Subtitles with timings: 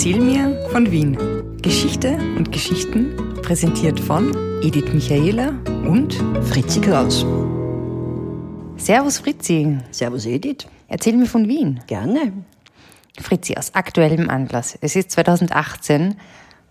[0.00, 1.18] Erzähl mir von Wien.
[1.60, 5.50] Geschichte und Geschichten präsentiert von Edith Michaela
[5.86, 7.26] und Fritzi Kraus.
[8.78, 9.76] Servus Fritzi.
[9.90, 10.66] Servus Edith.
[10.88, 11.80] Erzähl mir von Wien.
[11.86, 12.32] Gerne.
[13.20, 14.78] Fritzi, aus aktuellem Anlass.
[14.80, 16.14] Es ist 2018,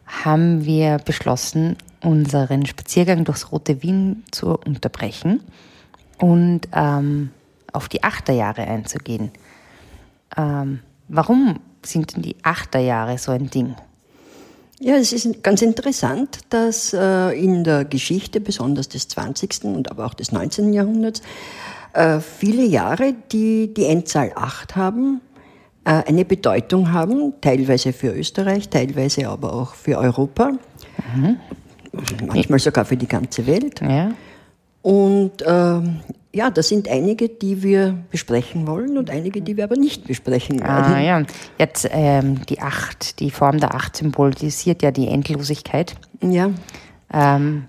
[0.07, 5.41] haben wir beschlossen, unseren Spaziergang durchs Rote Wien zu unterbrechen
[6.17, 7.29] und ähm,
[7.73, 9.29] auf die Achterjahre einzugehen.
[10.35, 13.75] Ähm, warum sind denn die Achterjahre so ein Ding?
[14.81, 19.65] Ja, es ist ganz interessant, dass äh, in der Geschichte, besonders des 20.
[19.65, 20.71] und aber auch des 19.
[20.71, 21.21] Jahrhunderts,
[21.93, 25.19] äh, viele Jahre, die die Endzahl 8 haben,
[25.83, 30.53] äh, eine Bedeutung haben, teilweise für Österreich, teilweise aber auch für Europa,
[31.13, 31.37] mhm.
[32.25, 33.81] manchmal sogar für die ganze Welt.
[33.81, 34.11] Ja.
[34.81, 35.99] Und ähm,
[36.31, 40.59] ja, da sind einige, die wir besprechen wollen und einige, die wir aber nicht besprechen
[40.59, 40.93] werden.
[40.93, 41.23] Ah, ja.
[41.57, 45.95] Jetzt ähm, die Acht, die Form der Acht symbolisiert ja die Endlosigkeit.
[46.21, 46.51] Ja.
[47.11, 47.65] Ähm,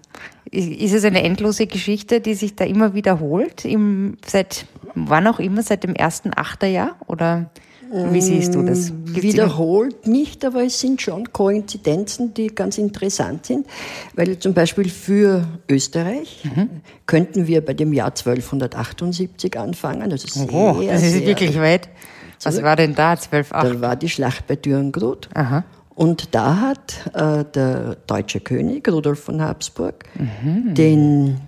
[0.50, 3.64] ist es eine endlose Geschichte, die sich da immer wiederholt?
[3.64, 6.96] Im, seit wann auch immer, seit dem ersten Achterjahr?
[7.06, 7.50] Oder
[7.92, 8.90] wie siehst du das?
[8.90, 13.66] Mm, Gibt's Wiederholt nicht, aber es sind schon Koinzidenzen, die ganz interessant sind,
[14.14, 16.82] weil zum Beispiel für Österreich mhm.
[17.06, 20.10] könnten wir bei dem Jahr 1278 anfangen.
[20.12, 21.88] Also sehr, oh, das ist wirklich weit.
[22.42, 22.66] Was zurück.
[22.66, 23.64] war denn da, 1208?
[23.64, 25.28] Da war die Schlacht bei Dürrengrut.
[25.34, 25.64] Aha.
[25.94, 30.74] Und da hat äh, der deutsche König Rudolf von Habsburg mhm.
[30.74, 31.40] den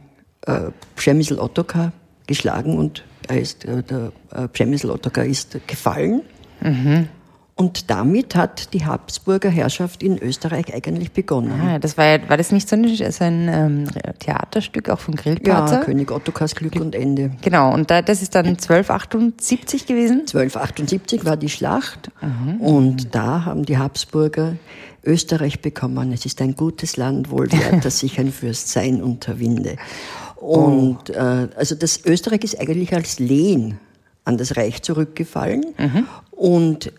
[0.47, 1.93] äh, Przemysl Ottokar
[2.27, 3.05] geschlagen und
[3.37, 6.23] ist, äh, der äh, Przemysl Ottokar ist gefallen.
[6.61, 7.09] Mhm.
[7.55, 11.53] Und damit hat die Habsburger Herrschaft in Österreich eigentlich begonnen.
[11.61, 13.85] Ah, das war, ja, war das nicht so ein, so ein ähm,
[14.19, 15.81] Theaterstück auch von Grillparzer?
[15.81, 17.33] Ja, König Ottokars Glück und Ende.
[17.43, 20.21] Genau, und da, das ist dann 1278 gewesen?
[20.21, 22.57] 1278 war die Schlacht mhm.
[22.57, 24.57] und da haben die Habsburger
[25.05, 26.13] Österreich bekommen.
[26.13, 29.77] Es ist ein gutes Land, wohl wert, dass sich ein Fürst sein unterwinde.
[30.43, 31.13] Und oh.
[31.13, 33.79] äh, also das Österreich ist eigentlich als Lehen
[34.25, 35.67] an das Reich zurückgefallen.
[35.79, 36.07] Mhm.
[36.33, 36.93] Und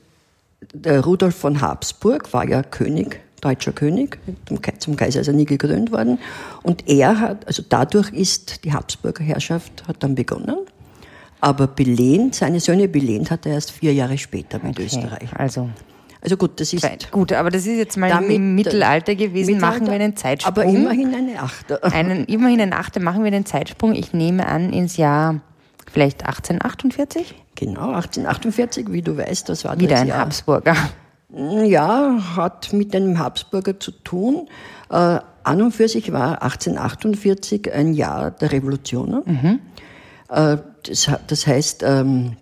[0.73, 4.17] der Rudolf von Habsburg war ja König, deutscher König,
[4.79, 6.19] zum Kaiser ist er nie gekrönt worden.
[6.61, 10.55] Und er hat, also dadurch ist die Habsburger Herrschaft hat dann begonnen.
[11.41, 15.35] Aber belehnt, seine Söhne belehnt hat er erst vier Jahre später mit okay, Österreich.
[15.35, 15.69] Also
[16.23, 17.11] also gut, das ist.
[17.11, 19.55] Gut, aber das ist jetzt mal damit, im Mittelalter gewesen.
[19.55, 20.53] Mittelalter, machen wir einen Zeitsprung.
[20.53, 21.83] Aber immerhin eine Achte.
[21.93, 23.93] Einen, immerhin eine Achte machen wir den Zeitsprung.
[23.93, 25.41] Ich nehme an, ins Jahr
[25.91, 27.35] vielleicht 1848?
[27.55, 30.19] Genau, 1848, wie du weißt, das war Wieder das ein Jahr.
[30.19, 30.75] Habsburger.
[31.65, 34.47] Ja, hat mit einem Habsburger zu tun.
[34.89, 39.23] Äh, an und für sich war 1848 ein Jahr der Revolution.
[39.25, 39.59] Mhm.
[40.29, 42.37] Äh, das, das, heißt, ähm,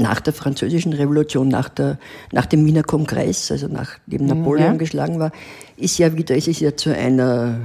[0.00, 1.98] nach der französischen Revolution, nach, der,
[2.32, 4.78] nach dem Wiener Kongress, also nachdem mhm, Napoleon ja.
[4.78, 5.32] geschlagen war,
[5.76, 7.58] ist ja wieder, ist es ja zu einer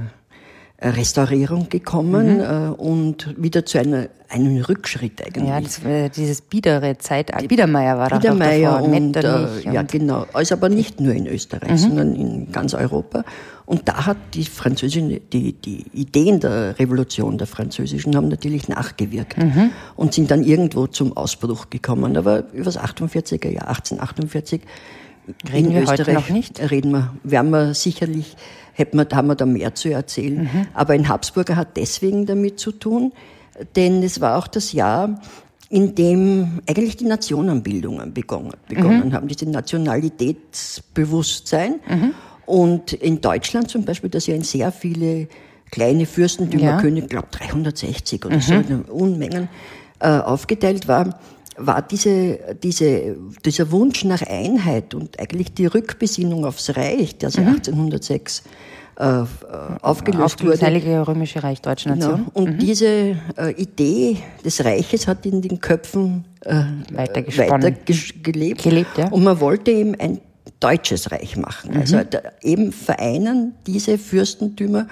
[0.80, 2.40] Restaurierung gekommen mhm.
[2.40, 5.48] äh, und wieder zu einer, einem Rückschritt eigentlich.
[5.48, 7.48] Ja, das, äh, dieses biedere Zeitalter.
[7.48, 11.70] Biedermeier war Biedermeier auch davor, und, äh, ja genau, also aber nicht nur in Österreich,
[11.70, 11.78] mhm.
[11.78, 13.24] sondern in ganz Europa.
[13.66, 19.38] Und da hat die französische, die, die Ideen der Revolution der französischen haben natürlich nachgewirkt
[19.38, 19.72] mhm.
[19.96, 22.16] und sind dann irgendwo zum Ausbruch gekommen.
[22.16, 24.60] Aber über das 48er Jahr, 1848,
[25.52, 26.60] reden wir Österreich, heute noch nicht?
[26.70, 28.36] Reden wir, werden wir sicherlich,
[28.72, 30.44] hätten wir, haben wir da mehr zu erzählen.
[30.44, 30.68] Mhm.
[30.72, 33.12] Aber ein Habsburger hat deswegen damit zu tun,
[33.74, 35.20] denn es war auch das Jahr,
[35.68, 39.12] in dem eigentlich die Nationenbildungen begonnen, begonnen mhm.
[39.12, 41.80] haben, diese Nationalitätsbewusstsein.
[41.88, 42.14] Mhm.
[42.46, 45.28] Und in Deutschland zum Beispiel, das ja in sehr viele
[45.70, 46.80] kleine Fürstentümer, ja.
[46.80, 48.40] König, glaube 360 oder mhm.
[48.40, 49.48] so, in Unmengen
[50.00, 51.18] äh, aufgeteilt war,
[51.58, 57.48] war diese, diese, dieser Wunsch nach Einheit und eigentlich die Rückbesinnung aufs Reich, also mhm.
[57.48, 58.42] 1806
[58.98, 59.24] äh,
[59.82, 60.52] aufgelöst Auf wurde.
[60.52, 62.06] Das Heilige Römische Reich Deutsche genau.
[62.06, 62.26] Nation.
[62.34, 62.46] Genau.
[62.46, 62.58] Und mhm.
[62.58, 67.70] diese äh, Idee des Reiches hat in den Köpfen äh, weiter, weiter
[68.22, 68.62] gelebt.
[68.62, 69.08] gelebt ja.
[69.08, 70.20] Und man wollte eben ein
[70.60, 71.72] deutsches Reich machen.
[71.72, 71.80] Mhm.
[71.80, 74.86] Also da, eben vereinen diese Fürstentümer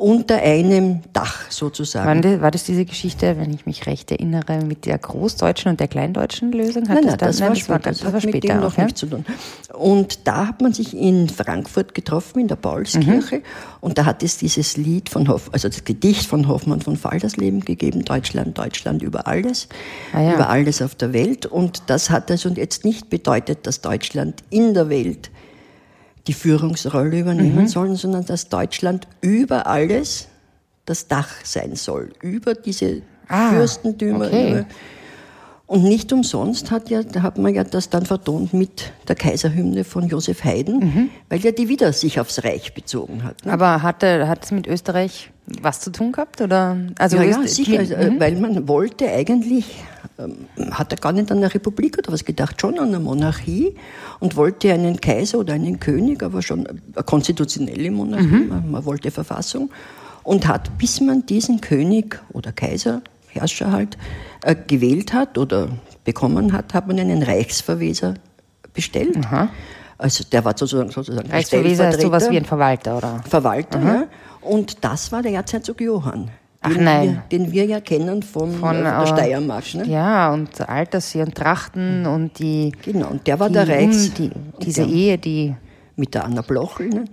[0.00, 2.24] unter einem Dach sozusagen.
[2.24, 5.88] War, war das diese Geschichte, wenn ich mich recht erinnere, mit der großdeutschen und der
[5.88, 6.88] kleindeutschen Lösung?
[6.88, 8.36] Hat nein, nein, das, das, war, nein, das war, das das war später.
[8.36, 8.84] Mit dem noch ja?
[8.84, 9.26] nichts zu tun.
[9.74, 13.36] Und da hat man sich in Frankfurt getroffen, in der Paulskirche.
[13.36, 13.42] Mhm.
[13.82, 17.60] Und da hat es dieses Lied von Hoff, also das Gedicht von Hoffmann von Faldersleben
[17.60, 19.68] gegeben, Deutschland, Deutschland über alles,
[20.14, 20.34] ah, ja.
[20.34, 21.44] über alles auf der Welt.
[21.44, 25.19] Und das hat also jetzt nicht bedeutet, dass Deutschland in der Welt
[26.26, 27.68] die Führungsrolle übernehmen mhm.
[27.68, 30.28] sollen, sondern dass Deutschland über alles
[30.84, 34.26] das Dach sein soll, über diese ah, Fürstentümer.
[34.26, 34.50] Okay.
[34.50, 34.66] Über
[35.66, 40.08] Und nicht umsonst hat, ja, hat man ja das dann vertont mit der Kaiserhymne von
[40.08, 41.10] Josef Haydn, mhm.
[41.28, 43.46] weil ja die wieder sich aufs Reich bezogen hat.
[43.46, 43.52] Ne?
[43.52, 45.30] Aber hat, hat es mit Österreich
[45.62, 46.40] was zu tun gehabt?
[46.40, 46.76] Oder?
[46.98, 48.18] Also ja, ja sicher, also, mhm.
[48.18, 49.66] weil man wollte eigentlich,
[50.70, 53.74] hat er gar nicht an eine Republik oder was gedacht, schon an eine Monarchie
[54.18, 58.70] und wollte einen Kaiser oder einen König, aber schon eine konstitutionelle Monarchie, mhm.
[58.70, 59.70] man, wollte Verfassung
[60.22, 63.96] und hat, bis man diesen König oder Kaiser, Herrscher halt,
[64.42, 65.68] äh, gewählt hat oder
[66.04, 68.14] bekommen hat, hat man einen Reichsverweser
[68.74, 69.16] bestellt.
[69.24, 69.48] Aha.
[69.98, 73.22] Also der war sozusagen, sozusagen Reichsverweser ist sowas wie ein Verwalter, oder?
[73.28, 73.94] Verwalter, Aha.
[73.94, 74.06] ja.
[74.40, 76.30] Und das war der Erzherzog Johann.
[76.62, 77.22] Ach nein.
[77.28, 79.74] Wir, den wir ja kennen vom, von, äh, der Steiermark.
[79.74, 79.86] Ne?
[79.86, 82.72] Ja, und Alterssee und Trachten und die.
[82.84, 84.12] Genau, und der war die, der Reichs.
[84.12, 84.30] Die,
[84.60, 85.54] diese der, Ehe, die.
[85.96, 86.88] Mit der Anna Blochel.
[86.88, 87.04] Ne?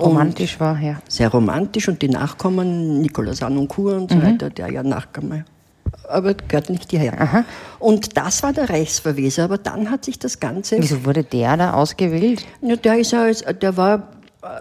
[0.00, 1.00] Romantisch war, ja.
[1.08, 4.22] Sehr romantisch und die Nachkommen, Nikolaus Annoncourt und so mhm.
[4.22, 5.44] weiter, der ja nachkam.
[6.08, 7.20] Aber gehört nicht hierher.
[7.20, 7.44] Aha.
[7.78, 10.78] Und das war der Reichsverweser, aber dann hat sich das Ganze.
[10.78, 12.44] Wieso wurde der da ausgewählt?
[12.62, 14.08] Ja, der, ist als, der war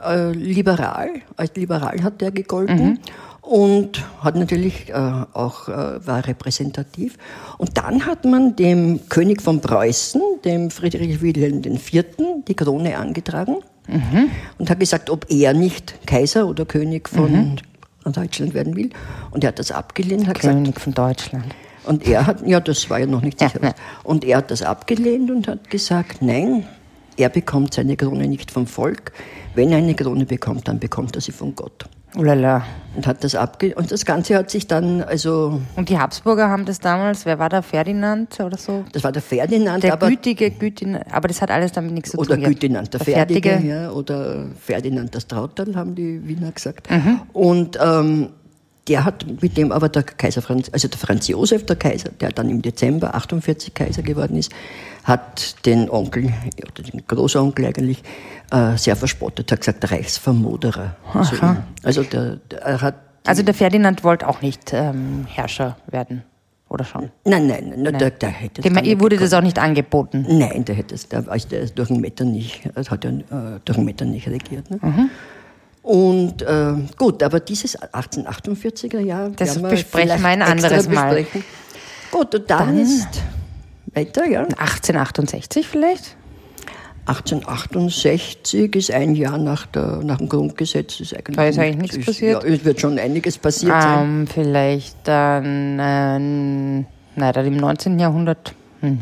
[0.06, 2.84] äh, liberal, als liberal hat der gegolten.
[2.84, 3.00] Mhm
[3.42, 7.18] und hat natürlich äh, auch äh, war repräsentativ.
[7.58, 12.06] Und dann hat man dem König von Preußen, dem Friedrich Wilhelm IV.,
[12.48, 13.58] die Krone angetragen
[13.88, 14.30] mhm.
[14.58, 18.12] und hat gesagt, ob er nicht Kaiser oder König von mhm.
[18.12, 18.92] Deutschland werden will.
[19.32, 20.28] Und er hat das abgelehnt.
[20.28, 21.56] Hat König gesagt, von Deutschland.
[21.86, 23.60] Und er hat, ja, das war ja noch nicht sicher.
[23.62, 23.74] Ja,
[24.04, 26.68] und er hat das abgelehnt und hat gesagt, nein,
[27.18, 29.12] er bekommt seine Krone nicht vom Volk.
[29.56, 31.90] Wenn er eine Krone bekommt, dann bekommt er sie von Gott.
[32.16, 32.64] Ulala.
[32.94, 35.62] Und hat das abge und das Ganze hat sich dann also.
[35.78, 38.84] Und die Habsburger haben das damals, wer war da, Ferdinand oder so?
[38.92, 40.10] Das war der Ferdinand, der aber.
[40.10, 42.26] gütige, gütige, aber das hat alles damit nichts zu tun.
[42.26, 46.92] Oder Gütinand, der, der Fertige, Fertige, ja, oder Ferdinand das Trauterl, haben die Wiener gesagt.
[46.92, 47.22] Mhm.
[47.32, 48.32] Und ähm,
[48.88, 52.32] der hat mit dem aber der Kaiser Franz, also der Franz Josef, der Kaiser, der
[52.32, 54.52] dann im Dezember 48 Kaiser geworden ist,
[55.04, 58.04] hat den Onkel, oder den Großonkel eigentlich,
[58.52, 60.96] äh, sehr verspottet, hat gesagt, der Reichsvermoderer.
[61.14, 61.36] Also,
[61.84, 62.96] also, der, der hat
[63.26, 66.24] also der Ferdinand wollte auch nicht ähm, Herrscher werden.
[66.70, 67.12] Oder schon?
[67.26, 67.98] Nein, nein, nein.
[67.98, 69.20] Der, der hätte Dem wurde gekommen.
[69.20, 70.26] das auch nicht angeboten?
[70.28, 73.76] Nein, der hätte es, der, also der ist durch den Metternich, hat ja äh, durch
[73.76, 74.72] den Metternich regiert.
[74.72, 74.80] Ne?
[74.82, 75.10] Mhm.
[75.82, 79.30] Und äh, gut, aber dieses 1848er Jahr.
[79.32, 81.26] Das besprechen wir ein anderes Mal.
[82.12, 83.08] Gut, und dann, dann ist
[83.94, 84.42] weiter, ja.
[84.42, 86.16] 1868 vielleicht?
[87.08, 91.00] 1868 ist ein Jahr nach, der, nach dem Grundgesetz.
[91.00, 92.44] Ist eigentlich da ist eigentlich nichts ist, passiert?
[92.44, 94.04] Ja, es wird schon einiges passiert um, sein.
[94.04, 96.86] Ähm, vielleicht dann, äh, nein,
[97.16, 97.98] dann im 19.
[97.98, 99.00] Jahrhundert, hm,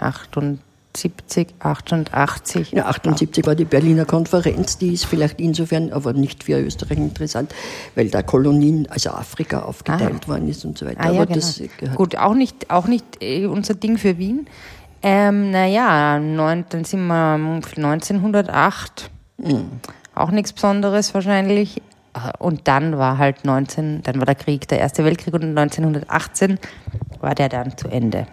[0.00, 0.58] 78
[0.96, 2.72] 70, 88.
[2.72, 7.54] Ja, 78 war die Berliner Konferenz, die ist vielleicht insofern, aber nicht für Österreich interessant,
[7.94, 10.28] weil da Kolonien, also Afrika aufgeteilt ah.
[10.28, 11.00] worden ist und so weiter.
[11.00, 11.96] Ah, ja, genau.
[11.96, 14.46] Gut, auch nicht, auch nicht äh, unser Ding für Wien.
[15.02, 19.10] Ähm, naja, dann sind wir 1908.
[19.38, 19.64] Mhm.
[20.14, 21.82] Auch nichts Besonderes wahrscheinlich.
[22.38, 26.58] Und dann war halt 19, dann war der Krieg, der Erste Weltkrieg und 1918
[27.20, 28.26] war der dann zu Ende.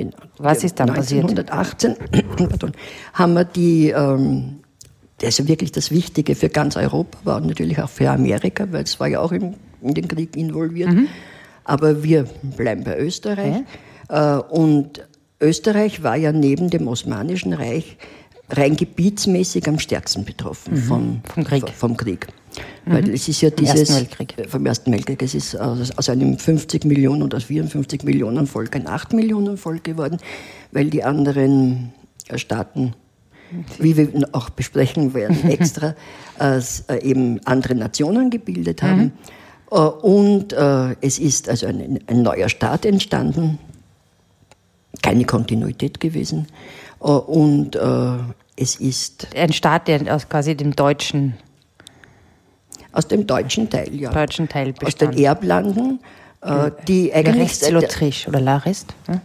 [0.00, 0.16] Genau.
[0.38, 2.76] Was ist dann 1918 passiert?
[3.12, 4.60] haben wir die, ähm,
[5.18, 8.84] das ist wirklich das Wichtige für ganz Europa, war und natürlich auch für Amerika, weil
[8.84, 10.92] es war ja auch in, in den Krieg involviert.
[10.92, 11.08] Mhm.
[11.64, 12.24] Aber wir
[12.56, 13.62] bleiben bei Österreich.
[14.08, 14.38] Ja.
[14.38, 15.06] Äh, und
[15.40, 17.96] Österreich war ja neben dem Osmanischen Reich
[18.50, 20.78] rein gebietsmäßig am stärksten betroffen mhm.
[20.78, 21.70] vom, vom Krieg.
[21.70, 22.26] Vom Krieg.
[22.84, 22.92] Mhm.
[22.92, 23.90] Weil es ist ja dieses.
[23.90, 24.38] Ersten Weltkrieg.
[24.38, 25.22] Äh, vom Ersten Weltkrieg.
[25.22, 29.84] Es ist aus, aus einem 50 Millionen oder 54 Millionen Volk ein 8 Millionen Volk
[29.84, 30.18] geworden,
[30.72, 31.92] weil die anderen
[32.28, 32.94] äh, Staaten,
[33.78, 35.94] wie wir auch besprechen werden, extra
[36.38, 36.60] äh,
[37.02, 39.02] eben andere Nationen gebildet haben.
[39.02, 39.12] Mhm.
[39.70, 43.58] Äh, und äh, es ist also ein, ein, neuer Staat entstanden,
[45.02, 46.46] keine Kontinuität gewesen.
[46.98, 47.76] Und
[48.56, 49.28] es ist.
[49.34, 51.32] Ein Staat, der aus quasi dem deutschen
[52.92, 54.10] aus dem deutschen Teil, ja.
[54.10, 54.74] Deutschen Teil.
[54.84, 56.00] Aus den Erblanden,
[56.42, 57.52] äh, die eigentlich...
[57.62, 58.94] L'Autriche oder La Rest?
[59.06, 59.20] Hm?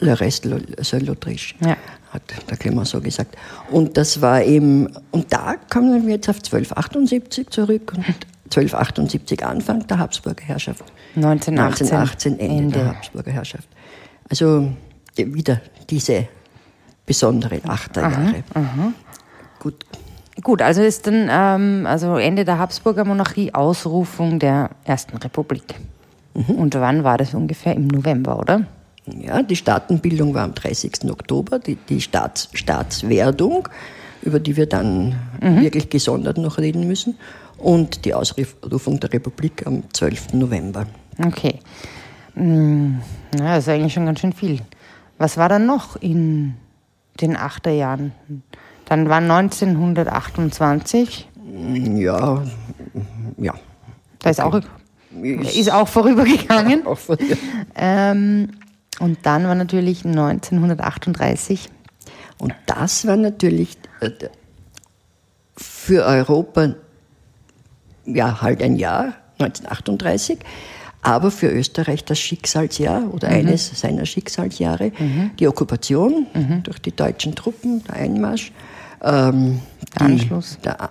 [0.00, 1.76] Le Rest, also L'Autriche, ja.
[2.10, 3.36] hat der Clement so gesagt.
[3.70, 8.04] Und das war eben, und da kommen wir jetzt auf 1278 zurück und
[8.44, 10.84] 1278 Anfang der Habsburger Herrschaft.
[11.14, 13.68] 1918, 1918 Ende, Ende der Habsburger Herrschaft.
[14.28, 14.72] Also
[15.16, 16.26] wieder diese
[17.06, 18.42] besonderen Achterjahre.
[18.52, 18.94] Gut,
[20.40, 25.74] Gut, also ist dann ähm, also Ende der Habsburger Monarchie Ausrufung der Ersten Republik.
[26.34, 26.54] Mhm.
[26.54, 27.74] Und wann war das ungefähr?
[27.74, 28.64] Im November, oder?
[29.06, 31.10] Ja, die Staatenbildung war am 30.
[31.10, 33.68] Oktober, die, die Staats, Staatswerdung,
[34.22, 35.60] über die wir dann mhm.
[35.60, 37.16] wirklich gesondert noch reden müssen,
[37.58, 40.34] und die Ausrufung der Republik am 12.
[40.34, 40.86] November.
[41.24, 41.60] Okay.
[42.34, 43.00] Hm,
[43.38, 44.60] ja, das ist eigentlich schon ganz schön viel.
[45.18, 46.54] Was war dann noch in
[47.20, 48.12] den Achterjahren?
[48.92, 51.28] Dann war 1928.
[51.94, 52.44] Ja,
[53.38, 53.54] ja.
[54.18, 54.60] Da ist auch,
[55.22, 56.86] ist auch vorübergegangen.
[56.86, 56.98] Auch.
[57.74, 58.50] Ähm,
[59.00, 61.70] und dann war natürlich 1938.
[62.36, 64.10] Und das war natürlich äh,
[65.56, 66.74] für Europa
[68.04, 70.38] ja halt ein Jahr, 1938,
[71.00, 74.92] aber für Österreich das Schicksalsjahr oder eines seiner Schicksalsjahre,
[75.38, 76.26] die Okkupation
[76.62, 78.52] durch die deutschen Truppen, der Einmarsch,
[79.02, 79.60] ähm,
[79.98, 80.58] Der Anschluss.
[80.64, 80.90] Der,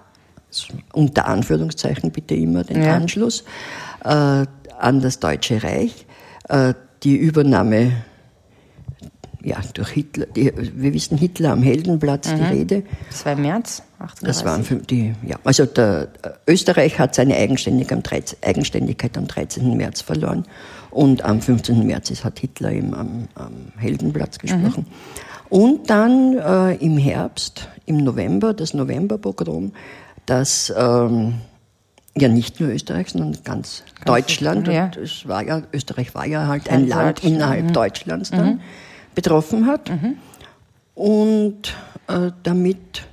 [0.94, 2.96] unter Anführungszeichen bitte immer den Ja.
[2.96, 3.44] Anschluss
[4.04, 4.46] äh,
[4.80, 6.06] an das Deutsche Reich,
[6.50, 7.92] äh, die Übernahme
[9.44, 13.82] ja, durch Hitler, die, wir wissen Hitler am Heldenplatz, die Rede, Das war im März
[13.98, 14.28] 38.
[14.28, 19.18] das waren fünf- die, ja, also der, äh, Österreich hat seine Eigenständigkeit am, 13, Eigenständigkeit
[19.18, 19.76] am 13.
[19.78, 20.46] März verloren
[20.92, 21.88] und am 15.
[21.88, 24.86] März hat Hitler eben am, am Heldenplatz gesprochen.
[25.52, 29.74] Und dann äh, im Herbst, im November, das Novemberpogrom,
[30.26, 31.34] das ähm,
[32.18, 34.86] ja nicht nur Österreich, sondern ganz, Deutschland, ja.
[34.86, 38.62] und es war ja, Österreich war ja halt ein Land innerhalb Deutschlands dann
[39.14, 39.92] betroffen hat.
[40.96, 41.76] Und
[42.08, 43.04] äh, damit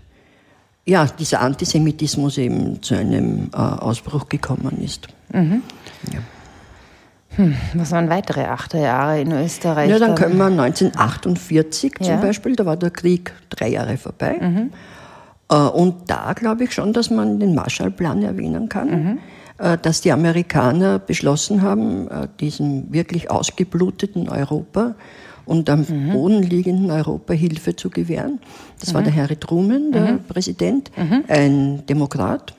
[0.87, 5.09] ja, dieser Antisemitismus eben zu einem äh, Ausbruch gekommen ist.
[7.75, 9.91] Was waren weitere Achterjahre in Österreich?
[9.91, 12.07] Ja, dann können wir 1948 Ja.
[12.15, 14.41] zum Beispiel, da war der Krieg drei Jahre vorbei.
[15.51, 19.19] Äh, Und da glaube ich schon, dass man den Marshallplan erwähnen kann,
[19.59, 24.95] äh, dass die Amerikaner beschlossen haben, äh, diesem wirklich ausgebluteten Europa
[25.49, 28.39] und am Boden liegenden Europa Hilfe zu gewähren.
[28.81, 30.91] Das war der Harry Truman, der Präsident,
[31.29, 32.55] ein Demokrat.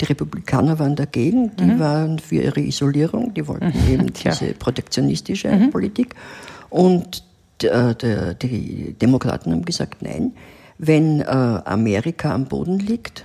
[0.00, 6.16] Die Republikaner waren dagegen, die waren für ihre Isolierung, die wollten eben diese protektionistische Politik.
[6.68, 7.22] Und
[7.62, 10.32] der, der, die Demokraten haben gesagt, nein,
[10.78, 13.24] wenn äh, Amerika am Boden liegt,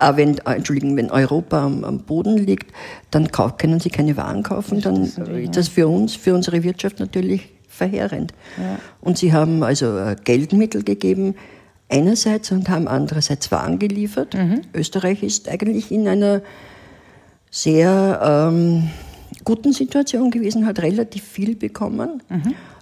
[0.00, 2.72] äh, wenn, äh, Entschuldigung, wenn Europa am, am Boden liegt,
[3.10, 7.53] dann können sie keine Waren kaufen, dann ist das für uns, für unsere Wirtschaft natürlich
[7.74, 8.32] verheerend.
[9.00, 11.34] Und sie haben also äh, Geldmittel gegeben,
[11.90, 14.34] einerseits und haben andererseits Waren geliefert.
[14.72, 16.40] Österreich ist eigentlich in einer
[17.50, 18.90] sehr ähm,
[19.44, 22.22] guten Situation gewesen, hat relativ viel bekommen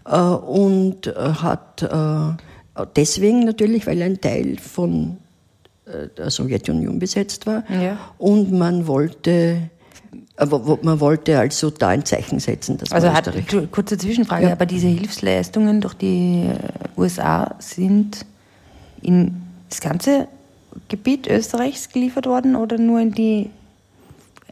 [0.06, 5.18] äh, und äh, hat äh, deswegen natürlich, weil ein Teil von
[5.84, 7.98] äh, der Sowjetunion besetzt war Ja.
[8.18, 9.70] und man wollte,
[10.36, 13.32] aber man wollte also da ein Zeichen setzen, dass Also man hat,
[13.70, 14.52] kurze Zwischenfrage, Ja.
[14.52, 18.24] aber diese Hilfsleistungen durch die äh, USA sind
[19.02, 20.28] in das ganze
[20.88, 23.50] Gebiet Österreichs geliefert worden oder nur in die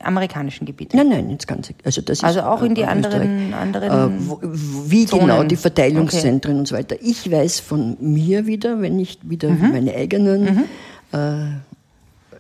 [0.02, 0.97] amerikanischen Gebiete?
[0.97, 1.75] Nein, nein, ins Ganze.
[1.85, 5.26] Also, das Also ist, auch in die äh, anderen- anderen Äh, wo, wie Zonen.
[5.26, 6.97] genau die Verteilungszentren und so weiter.
[7.02, 9.73] Ich weiß von mir wieder, wenn ich wieder Mhm.
[9.73, 10.64] meine eigenen
[11.12, 11.19] äh,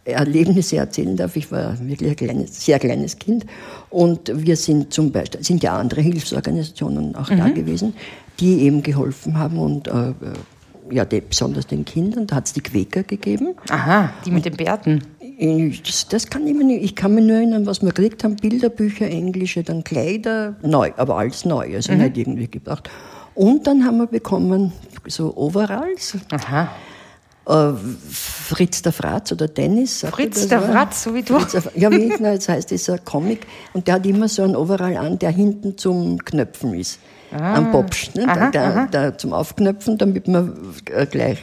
[0.04, 1.36] Erlebnisse erzählen darf.
[1.36, 3.46] Ich war wirklich ein kleines, sehr kleines Kind
[3.90, 7.38] und wir sind zum Beispiel, sind ja andere Hilfsorganisationen auch Mhm.
[7.38, 7.94] da gewesen,
[8.40, 10.12] die eben geholfen haben und äh,
[10.90, 12.26] ja, die, besonders den Kindern.
[12.26, 13.54] Da hat es die Quäker gegeben.
[13.68, 15.02] Aha, die mit den Bärten.
[15.20, 16.82] Ich- Das, das kann ich mir nicht.
[16.82, 21.16] Ich kann mich nur erinnern, was wir gekriegt haben: Bilderbücher, englische, dann Kleider, neu, aber
[21.16, 22.90] alles neu, also nicht irgendwie gebracht.
[23.34, 24.72] Und dann haben wir bekommen
[25.06, 26.16] so Overalls.
[26.32, 26.68] Aha.
[27.46, 27.72] Äh,
[28.10, 30.04] Fritz der Fratz oder Dennis.
[30.10, 30.62] Fritz der?
[30.62, 31.38] Fratz, so wie du.
[31.38, 31.70] Fritz.
[31.74, 33.46] Ja, wie, na, jetzt heißt es ein Comic.
[33.72, 36.98] Und der hat immer so einen Overall an, der hinten zum Knöpfen ist.
[37.32, 38.14] Am Popsch.
[38.14, 38.24] Ne?
[38.26, 38.32] Ah.
[38.32, 38.86] Aha, der, aha.
[38.86, 41.38] der, zum Aufknöpfen, damit man äh, gleich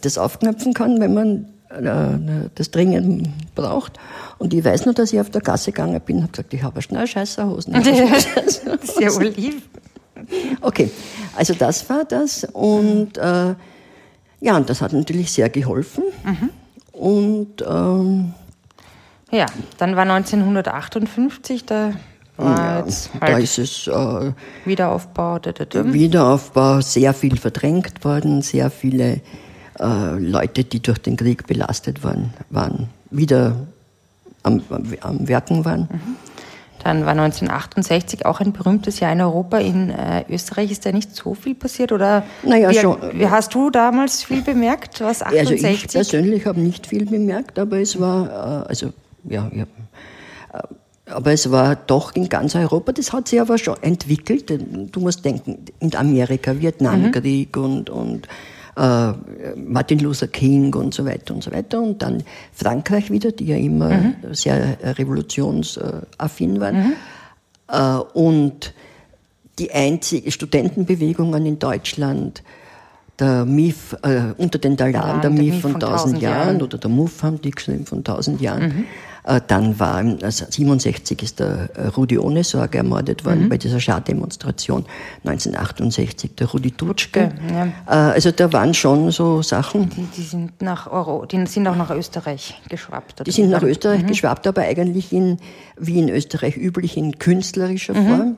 [0.00, 3.98] das aufknöpfen kann, wenn man äh, das dringend braucht.
[4.38, 6.62] Und ich weiß nur, dass ich auf der Gasse gegangen bin und habe gesagt, ich
[6.62, 7.72] habe Schnellscheißerhosen.
[7.72, 9.62] Das ist ja wohl lieb.
[10.60, 10.90] Okay,
[11.36, 12.44] also das war das.
[12.52, 13.54] Und äh,
[14.44, 16.04] ja, und das hat natürlich sehr geholfen.
[16.92, 18.34] Und ähm,
[19.30, 19.46] Ja,
[19.78, 21.92] dann war 1958, da
[22.36, 24.32] war ja, jetzt da halt ist es äh,
[24.66, 25.38] Wiederaufbau.
[25.38, 25.92] Da, da, da.
[25.92, 29.22] Wiederaufbau sehr viel verdrängt worden, sehr viele
[29.80, 33.56] äh, Leute, die durch den Krieg belastet waren, waren wieder
[34.42, 34.60] am,
[35.00, 35.88] am Werken waren.
[36.84, 39.56] Dann war 1968 auch ein berühmtes Jahr in Europa.
[39.56, 42.24] In äh, Österreich ist da nicht so viel passiert, oder?
[42.42, 42.98] Naja, wie, schon.
[43.14, 45.00] Wie hast du damals viel bemerkt?
[45.00, 45.84] Was Also 68?
[45.86, 48.92] ich persönlich habe nicht viel bemerkt, aber es war, äh, also
[49.24, 49.62] ja, ja,
[50.52, 50.58] äh,
[51.10, 54.52] aber es war doch in ganz Europa, das hat sich aber schon entwickelt.
[54.92, 58.28] Du musst denken, in Amerika, Vietnamkrieg und, und
[58.76, 59.12] äh,
[59.56, 61.80] Martin Luther King und so weiter und so weiter.
[61.80, 66.94] Und dann Frankreich wieder, die ja immer sehr äh, revolutionsaffin waren.
[67.68, 68.74] Äh, und
[69.58, 72.42] die einzige Studentenbewegungen in Deutschland,
[73.18, 76.78] der MIF, äh, unter den Dalaren, der, der MIF von, von 1000 Jahren, Jahren, oder
[76.78, 78.68] der MUF haben die geschrieben von 1000 Jahren.
[78.68, 78.84] Mhm.
[79.24, 83.48] Äh, dann war, also 67 ist der äh, Rudi Ohnesorge ermordet worden mhm.
[83.48, 84.84] bei dieser Schaddemonstration.
[85.24, 87.32] 1968 der Rudi Dutschke.
[87.50, 87.66] Ja.
[87.86, 89.88] Äh, also da waren schon so Sachen.
[89.88, 93.20] Die, die sind nach Euro, die sind auch nach Österreich geschwappt.
[93.20, 93.24] Oder?
[93.24, 94.08] Die sind nach Österreich mhm.
[94.08, 95.38] geschwappt, aber eigentlich in,
[95.78, 98.08] wie in Österreich üblich, in künstlerischer mhm.
[98.08, 98.36] Form.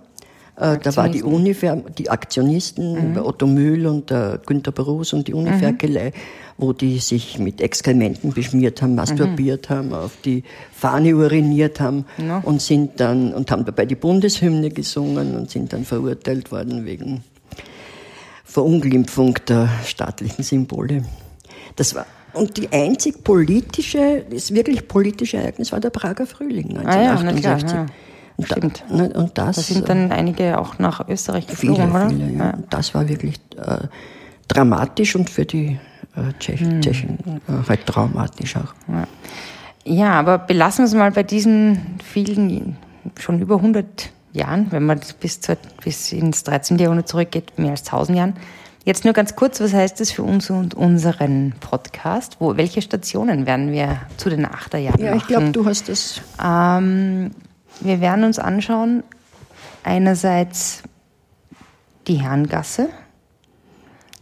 [0.58, 3.18] Äh, da war die Unifer, die Aktionisten, mhm.
[3.18, 6.12] Otto Mühl und äh, Günter Bruß und die Uniferkelei, mhm.
[6.56, 9.74] wo die sich mit Exkrementen beschmiert haben, masturbiert mhm.
[9.74, 12.38] haben, auf die Fahne uriniert haben ja.
[12.38, 17.22] und sind dann, und haben dabei die Bundeshymne gesungen und sind dann verurteilt worden wegen
[18.44, 21.02] Verunglimpfung der staatlichen Symbole.
[21.76, 27.70] Das war, und die einzig politische, das wirklich politische Ereignis war der Prager Frühling 1968.
[27.70, 27.86] Ah ja,
[28.42, 28.84] Stimmt.
[28.88, 32.08] Da, ne, und das, da sind dann einige auch nach Österreich geflogen, viele, oder?
[32.10, 32.44] Viele, ja.
[32.44, 32.58] ja.
[32.68, 33.88] Das war wirklich äh,
[34.48, 35.78] dramatisch und für die
[36.16, 36.80] äh, Tschechen, mhm.
[36.82, 38.74] Tschechen äh, halt traumatisch auch.
[38.88, 39.04] Ja.
[39.84, 42.76] ja, aber belassen wir es mal bei diesen vielen,
[43.18, 46.78] schon über 100 Jahren, wenn man bis, zu, bis ins 13.
[46.78, 48.34] Jahrhundert zurückgeht, mehr als 1000 Jahren.
[48.84, 52.36] Jetzt nur ganz kurz, was heißt das für uns und unseren Podcast?
[52.38, 56.20] Wo, welche Stationen werden wir zu den Achterjahren Ja, ich glaube, du hast das.
[56.40, 57.32] Ähm,
[57.80, 59.02] wir werden uns anschauen,
[59.82, 60.82] einerseits
[62.06, 62.88] die Herrengasse,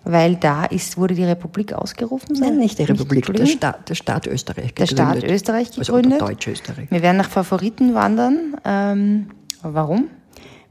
[0.05, 2.37] weil da ist, wurde die Republik ausgerufen.
[2.39, 4.99] Nein, nicht die Republik, der Staat, der Staat Österreich gegründet.
[4.99, 6.13] Der Staat Österreich gegründet.
[6.13, 6.91] Also Deutsch Österreich.
[6.91, 8.57] Wir werden nach Favoriten wandern.
[8.65, 9.31] Ähm,
[9.63, 10.09] warum?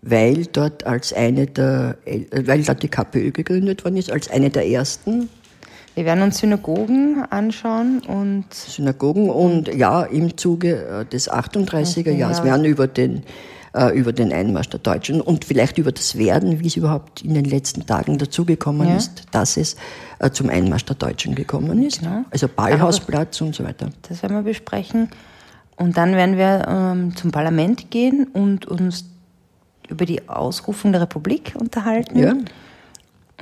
[0.01, 1.97] Weil dort als eine der,
[2.31, 5.29] weil dort die KPÖ gegründet worden ist, als eine der ersten
[5.95, 8.51] wir werden uns Synagogen anschauen und.
[8.53, 12.45] Synagogen und ja, im Zuge äh, des 38er Jahres ja.
[12.45, 13.23] werden über den,
[13.73, 17.35] äh, über den Einmarsch der Deutschen und vielleicht über das Werden, wie es überhaupt in
[17.35, 18.95] den letzten Tagen dazugekommen ja.
[18.95, 19.75] ist, dass es
[20.19, 21.99] äh, zum Einmarsch der Deutschen gekommen ist.
[21.99, 22.23] Genau.
[22.31, 23.89] Also Ballhausplatz und so weiter.
[24.09, 25.09] Das werden wir besprechen.
[25.75, 29.05] Und dann werden wir ähm, zum Parlament gehen und uns
[29.89, 32.19] über die Ausrufung der Republik unterhalten.
[32.19, 32.33] Ja.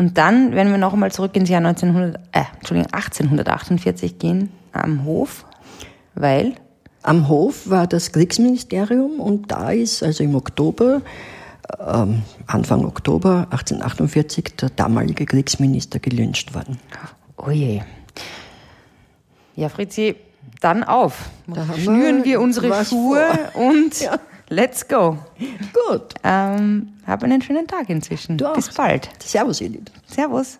[0.02, 5.06] Und dann werden wir noch einmal zurück ins Jahr 1900, äh, Entschuldigung, 1848 gehen am
[5.06, 5.46] Hof,
[6.16, 6.56] weil
[7.04, 11.04] am Hof war das Kriegsministerium und da ist also im Oktober,
[11.88, 16.80] ähm, Anfang Oktober 1848 der damalige Kriegsminister gelyncht worden.
[17.38, 17.84] Oh je.
[19.56, 20.16] Ja, Fritzi,
[20.62, 21.30] dann auf.
[21.46, 23.70] Da Schnüren wir, wir unsere Schuhe vor.
[23.70, 24.18] und ja.
[24.52, 25.18] Let's go.
[25.88, 26.14] Gut.
[26.24, 28.38] Ähm, hab einen schönen Tag inzwischen.
[28.38, 28.54] Du auch.
[28.54, 29.10] Bis bald.
[29.20, 29.92] Servus, Edith.
[30.06, 30.60] Servus.